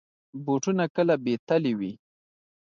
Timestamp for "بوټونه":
0.45-0.85